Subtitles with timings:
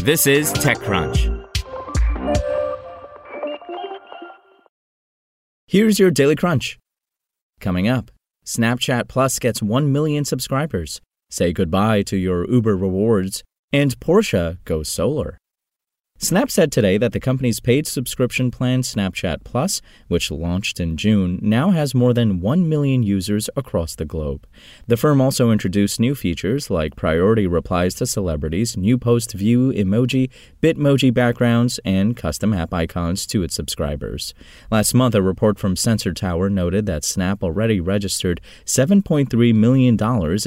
[0.00, 1.44] This is TechCrunch.
[5.66, 6.78] Here's your Daily Crunch.
[7.60, 8.10] Coming up,
[8.46, 11.00] Snapchat Plus gets 1 million subscribers.
[11.30, 13.42] Say goodbye to your Uber rewards.
[13.72, 15.36] And Porsche goes solar.
[16.20, 21.38] Snap said today that the company's paid subscription plan, Snapchat Plus, which launched in June,
[21.40, 24.44] now has more than 1 million users across the globe.
[24.88, 30.28] The firm also introduced new features like priority replies to celebrities, new post view emoji,
[30.60, 34.34] Bitmoji backgrounds, and custom app icons to its subscribers.
[34.72, 39.96] Last month, a report from Sensor Tower noted that Snap already registered $7.3 million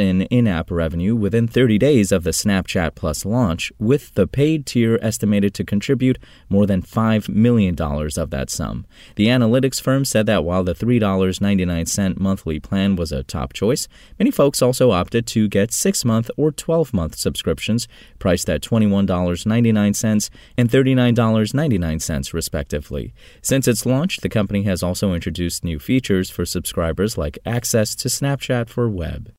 [0.00, 4.66] in in app revenue within 30 days of the Snapchat Plus launch, with the paid
[4.66, 8.86] tier estimated to contribute more than $5 million of that sum.
[9.16, 14.30] The analytics firm said that while the $3.99 monthly plan was a top choice, many
[14.30, 20.70] folks also opted to get 6 month or 12 month subscriptions priced at $21.99 and
[20.70, 23.14] $39.99, respectively.
[23.42, 28.08] Since its launch, the company has also introduced new features for subscribers like access to
[28.08, 29.32] Snapchat for web.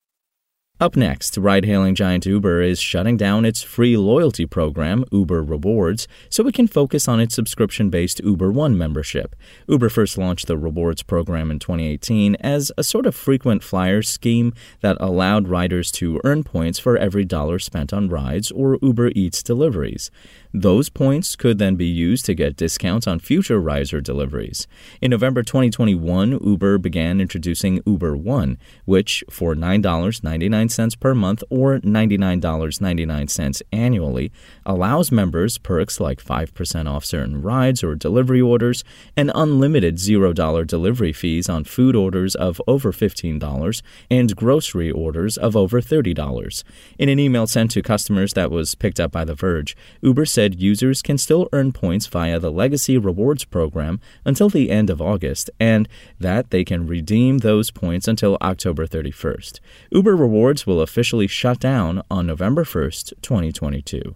[0.81, 6.07] Up next, ride hailing giant Uber is shutting down its free loyalty program, Uber Rewards,
[6.27, 9.35] so it can focus on its subscription based Uber One membership.
[9.67, 14.55] Uber first launched the Rewards program in 2018 as a sort of frequent flyer scheme
[14.79, 19.43] that allowed riders to earn points for every dollar spent on rides or Uber Eats
[19.43, 20.09] deliveries.
[20.53, 24.67] Those points could then be used to get discounts on future riser deliveries.
[24.99, 33.61] In November 2021, Uber began introducing Uber One, which, for $9.99 per month or $99.99
[33.71, 34.31] annually,
[34.65, 38.83] allows members perks like 5% off certain rides or delivery orders
[39.15, 45.55] and unlimited $0 delivery fees on food orders of over $15 and grocery orders of
[45.55, 46.63] over $30.
[46.99, 50.40] In an email sent to customers that was picked up by The Verge, Uber said
[50.49, 55.49] users can still earn points via the Legacy Rewards program until the end of August
[55.59, 55.87] and
[56.19, 59.59] that they can redeem those points until October 31st.
[59.91, 64.15] Uber Rewards will officially shut down on November 1st, 2022.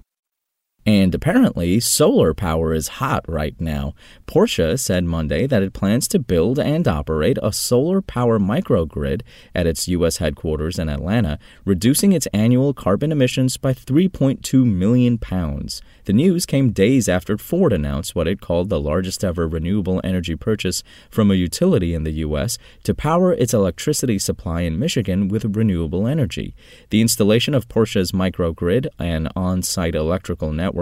[0.87, 3.95] And apparently, solar power is hot right now.
[4.27, 9.23] Porsche said Monday that it plans to build and operate a solar power microgrid
[9.55, 10.17] at its U.S.
[10.17, 15.81] headquarters in Atlanta, reducing its annual carbon emissions by 3.2 million pounds.
[16.03, 20.35] The news came days after Ford announced what it called the largest ever renewable energy
[20.35, 22.59] purchase from a utility in the U.S.
[22.83, 26.53] to power its electricity supply in Michigan with renewable energy.
[26.91, 30.74] The installation of Porsche's microgrid, an on site electrical network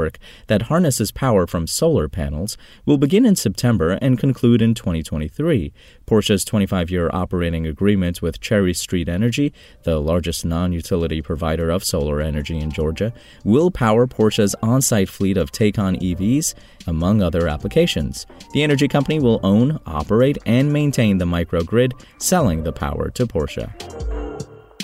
[0.48, 5.72] that harnesses power from solar panels, will begin in September and conclude in 2023.
[6.06, 11.84] Porsche's 25 year operating agreement with Cherry Street Energy, the largest non utility provider of
[11.84, 16.54] solar energy in Georgia, will power Porsche's on site fleet of Taycan EVs,
[16.88, 18.26] among other applications.
[18.54, 23.72] The energy company will own, operate, and maintain the microgrid, selling the power to Porsche.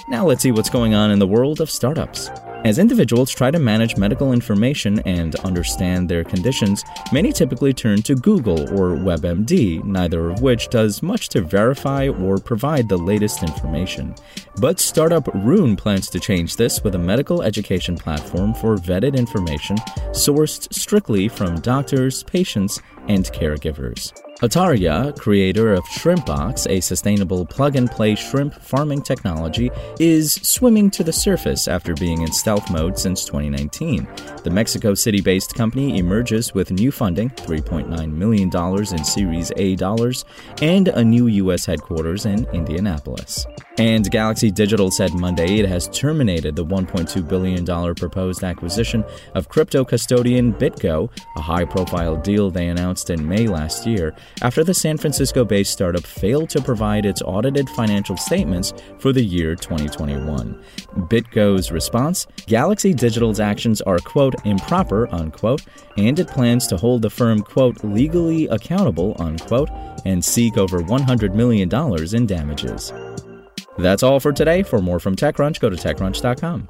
[0.09, 2.29] Now let's see what's going on in the world of startups.
[2.65, 6.83] As individuals try to manage medical information and understand their conditions,
[7.13, 12.38] many typically turn to Google or WebMD, neither of which does much to verify or
[12.38, 14.13] provide the latest information.
[14.59, 19.77] But startup Rune plans to change this with a medical education platform for vetted information
[20.11, 24.11] sourced strictly from doctors, patients, and caregivers.
[24.41, 29.69] Atarraya, creator of Shrimpbox, a sustainable plug and play shrimp farming technology,
[30.00, 34.07] is swimming to the surface after being in stealth mode since 2019.
[34.45, 40.24] The Mexico City based company emerges with new funding $3.9 million in Series A dollars
[40.62, 41.65] and a new U.S.
[41.65, 43.45] headquarters in Indianapolis.
[43.77, 49.85] And Galaxy Digital said Monday it has terminated the $1.2 billion proposed acquisition of crypto
[49.85, 54.97] custodian BitGo, a high profile deal they announced in May last year, after the San
[54.97, 60.63] Francisco based startup failed to provide its audited financial statements for the year 2021.
[61.09, 65.61] BitGo's response Galaxy Digital's actions are, quote, improper, unquote,
[65.97, 69.69] and it plans to hold the firm, quote, legally accountable, unquote,
[70.05, 71.69] and seek over $100 million
[72.15, 72.93] in damages.
[73.77, 74.63] That's all for today.
[74.63, 76.69] For more from TechCrunch, go to TechCrunch.com.